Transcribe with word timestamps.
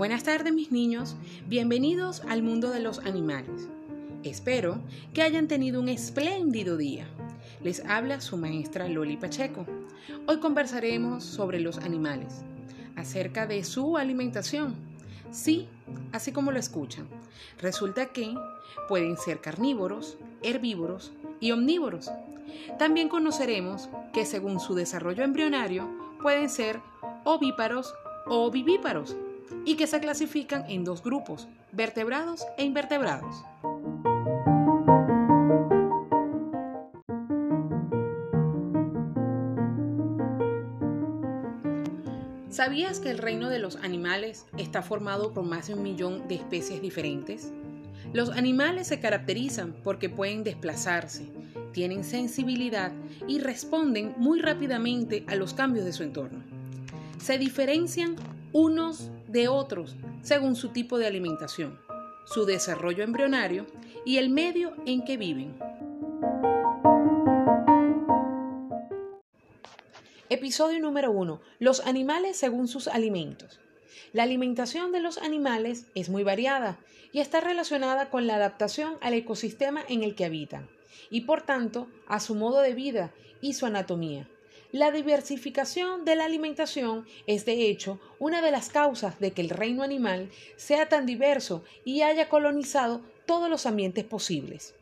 Buenas 0.00 0.22
tardes 0.22 0.54
mis 0.54 0.72
niños, 0.72 1.14
bienvenidos 1.46 2.22
al 2.26 2.42
mundo 2.42 2.70
de 2.70 2.80
los 2.80 3.00
animales. 3.00 3.68
Espero 4.22 4.78
que 5.12 5.20
hayan 5.20 5.46
tenido 5.46 5.78
un 5.78 5.90
espléndido 5.90 6.78
día. 6.78 7.06
Les 7.62 7.84
habla 7.84 8.22
su 8.22 8.38
maestra 8.38 8.88
Loli 8.88 9.18
Pacheco. 9.18 9.66
Hoy 10.26 10.38
conversaremos 10.38 11.22
sobre 11.22 11.60
los 11.60 11.76
animales, 11.76 12.40
acerca 12.96 13.46
de 13.46 13.62
su 13.62 13.98
alimentación. 13.98 14.74
Sí, 15.30 15.68
así 16.12 16.32
como 16.32 16.50
lo 16.50 16.58
escuchan. 16.58 17.06
Resulta 17.58 18.06
que 18.06 18.34
pueden 18.88 19.18
ser 19.18 19.42
carnívoros, 19.42 20.16
herbívoros 20.42 21.12
y 21.40 21.50
omnívoros. 21.50 22.10
También 22.78 23.10
conoceremos 23.10 23.90
que 24.14 24.24
según 24.24 24.60
su 24.60 24.74
desarrollo 24.74 25.24
embrionario 25.24 25.90
pueden 26.22 26.48
ser 26.48 26.80
ovíparos 27.24 27.92
o 28.24 28.50
vivíparos 28.50 29.14
y 29.64 29.76
que 29.76 29.86
se 29.86 30.00
clasifican 30.00 30.64
en 30.68 30.84
dos 30.84 31.02
grupos, 31.02 31.48
vertebrados 31.72 32.46
e 32.56 32.64
invertebrados. 32.64 33.44
¿Sabías 42.48 43.00
que 43.00 43.10
el 43.10 43.18
reino 43.18 43.48
de 43.48 43.58
los 43.58 43.76
animales 43.76 44.44
está 44.58 44.82
formado 44.82 45.32
por 45.32 45.44
más 45.44 45.68
de 45.68 45.74
un 45.74 45.82
millón 45.82 46.28
de 46.28 46.34
especies 46.34 46.82
diferentes? 46.82 47.52
Los 48.12 48.30
animales 48.30 48.88
se 48.88 48.98
caracterizan 48.98 49.72
porque 49.84 50.08
pueden 50.08 50.42
desplazarse, 50.42 51.30
tienen 51.72 52.02
sensibilidad 52.02 52.92
y 53.28 53.38
responden 53.38 54.14
muy 54.16 54.40
rápidamente 54.40 55.24
a 55.28 55.36
los 55.36 55.54
cambios 55.54 55.84
de 55.84 55.92
su 55.92 56.02
entorno. 56.02 56.42
Se 57.18 57.38
diferencian 57.38 58.16
unos 58.52 59.10
de 59.28 59.48
otros 59.48 59.96
según 60.22 60.56
su 60.56 60.70
tipo 60.70 60.98
de 60.98 61.06
alimentación, 61.06 61.78
su 62.24 62.44
desarrollo 62.44 63.04
embrionario 63.04 63.66
y 64.04 64.18
el 64.18 64.30
medio 64.30 64.72
en 64.86 65.04
que 65.04 65.16
viven. 65.16 65.56
Episodio 70.28 70.80
número 70.80 71.10
1. 71.10 71.40
Los 71.58 71.80
animales 71.86 72.36
según 72.36 72.68
sus 72.68 72.88
alimentos. 72.88 73.60
La 74.12 74.24
alimentación 74.24 74.92
de 74.92 75.00
los 75.00 75.18
animales 75.18 75.86
es 75.94 76.08
muy 76.08 76.24
variada 76.24 76.78
y 77.12 77.20
está 77.20 77.40
relacionada 77.40 78.10
con 78.10 78.26
la 78.26 78.36
adaptación 78.36 78.94
al 79.00 79.14
ecosistema 79.14 79.82
en 79.88 80.02
el 80.02 80.14
que 80.14 80.24
habitan 80.24 80.68
y 81.10 81.22
por 81.22 81.42
tanto 81.42 81.88
a 82.06 82.20
su 82.20 82.34
modo 82.34 82.60
de 82.60 82.74
vida 82.74 83.12
y 83.40 83.54
su 83.54 83.66
anatomía. 83.66 84.28
La 84.72 84.92
diversificación 84.92 86.04
de 86.04 86.14
la 86.14 86.26
alimentación 86.26 87.04
es 87.26 87.44
de 87.44 87.66
hecho 87.68 87.98
una 88.20 88.40
de 88.40 88.52
las 88.52 88.68
causas 88.68 89.18
de 89.18 89.32
que 89.32 89.42
el 89.42 89.50
reino 89.50 89.82
animal 89.82 90.30
sea 90.54 90.88
tan 90.88 91.06
diverso 91.06 91.64
y 91.84 92.02
haya 92.02 92.28
colonizado 92.28 93.00
todos 93.26 93.50
los 93.50 93.66
ambientes 93.66 94.04
posibles. 94.04 94.74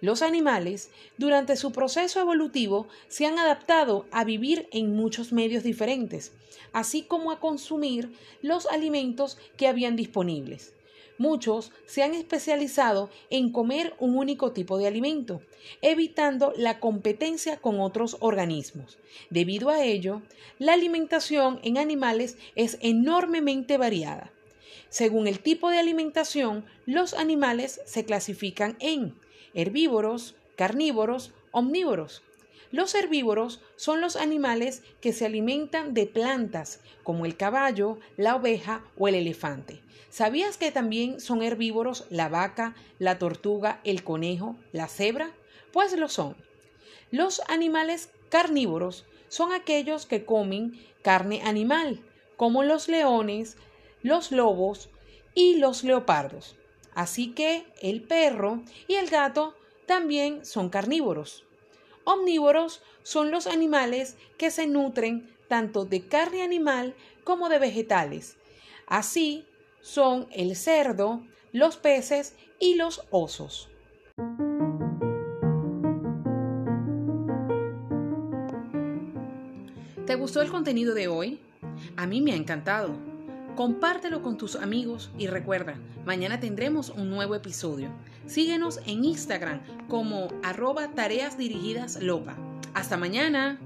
Los 0.00 0.22
animales, 0.22 0.88
durante 1.18 1.56
su 1.56 1.72
proceso 1.72 2.20
evolutivo, 2.20 2.88
se 3.08 3.26
han 3.26 3.38
adaptado 3.38 4.06
a 4.12 4.24
vivir 4.24 4.66
en 4.72 4.96
muchos 4.96 5.30
medios 5.30 5.62
diferentes, 5.62 6.32
así 6.72 7.02
como 7.02 7.30
a 7.30 7.38
consumir 7.38 8.14
los 8.40 8.64
alimentos 8.66 9.36
que 9.58 9.68
habían 9.68 9.94
disponibles. 9.94 10.72
Muchos 11.16 11.70
se 11.86 12.02
han 12.02 12.12
especializado 12.12 13.08
en 13.30 13.52
comer 13.52 13.94
un 14.00 14.16
único 14.16 14.52
tipo 14.52 14.78
de 14.78 14.88
alimento, 14.88 15.42
evitando 15.80 16.52
la 16.56 16.80
competencia 16.80 17.56
con 17.58 17.80
otros 17.80 18.16
organismos. 18.20 18.98
Debido 19.30 19.70
a 19.70 19.82
ello, 19.82 20.22
la 20.58 20.72
alimentación 20.72 21.60
en 21.62 21.78
animales 21.78 22.36
es 22.56 22.78
enormemente 22.80 23.76
variada. 23.78 24.32
Según 24.88 25.26
el 25.26 25.40
tipo 25.40 25.70
de 25.70 25.78
alimentación, 25.78 26.64
los 26.86 27.14
animales 27.14 27.80
se 27.84 28.04
clasifican 28.04 28.76
en 28.80 29.14
herbívoros, 29.54 30.34
carnívoros, 30.56 31.32
omnívoros. 31.52 32.22
Los 32.74 32.96
herbívoros 32.96 33.60
son 33.76 34.00
los 34.00 34.16
animales 34.16 34.82
que 35.00 35.12
se 35.12 35.26
alimentan 35.26 35.94
de 35.94 36.06
plantas, 36.06 36.80
como 37.04 37.24
el 37.24 37.36
caballo, 37.36 38.00
la 38.16 38.34
oveja 38.34 38.82
o 38.98 39.06
el 39.06 39.14
elefante. 39.14 39.78
¿Sabías 40.10 40.56
que 40.56 40.72
también 40.72 41.20
son 41.20 41.44
herbívoros 41.44 42.04
la 42.10 42.28
vaca, 42.28 42.74
la 42.98 43.16
tortuga, 43.16 43.80
el 43.84 44.02
conejo, 44.02 44.56
la 44.72 44.88
cebra? 44.88 45.30
Pues 45.72 45.96
lo 45.96 46.08
son. 46.08 46.34
Los 47.12 47.42
animales 47.46 48.10
carnívoros 48.28 49.06
son 49.28 49.52
aquellos 49.52 50.04
que 50.04 50.24
comen 50.24 50.84
carne 51.02 51.42
animal, 51.44 52.00
como 52.36 52.64
los 52.64 52.88
leones, 52.88 53.56
los 54.02 54.32
lobos 54.32 54.90
y 55.32 55.58
los 55.58 55.84
leopardos. 55.84 56.56
Así 56.92 57.34
que 57.34 57.66
el 57.80 58.02
perro 58.02 58.64
y 58.88 58.94
el 58.94 59.10
gato 59.10 59.54
también 59.86 60.44
son 60.44 60.70
carnívoros. 60.70 61.44
Omnívoros 62.04 62.82
son 63.02 63.30
los 63.30 63.46
animales 63.46 64.16
que 64.38 64.50
se 64.50 64.66
nutren 64.66 65.34
tanto 65.48 65.84
de 65.84 66.06
carne 66.06 66.42
animal 66.42 66.94
como 67.24 67.48
de 67.48 67.58
vegetales. 67.58 68.36
Así 68.86 69.46
son 69.80 70.26
el 70.30 70.56
cerdo, 70.56 71.22
los 71.52 71.76
peces 71.76 72.34
y 72.58 72.74
los 72.74 73.02
osos. 73.10 73.68
¿Te 80.06 80.14
gustó 80.16 80.42
el 80.42 80.50
contenido 80.50 80.94
de 80.94 81.08
hoy? 81.08 81.40
A 81.96 82.06
mí 82.06 82.20
me 82.20 82.32
ha 82.32 82.36
encantado. 82.36 83.13
Compártelo 83.56 84.20
con 84.20 84.36
tus 84.36 84.56
amigos 84.56 85.10
y 85.16 85.28
recuerda, 85.28 85.76
mañana 86.04 86.40
tendremos 86.40 86.90
un 86.90 87.08
nuevo 87.08 87.36
episodio. 87.36 87.90
Síguenos 88.26 88.80
en 88.84 89.04
Instagram 89.04 89.60
como 89.88 90.28
arroba 90.42 90.88
tareas 90.88 91.38
dirigidas 91.38 92.02
loca. 92.02 92.36
Hasta 92.74 92.96
mañana. 92.96 93.60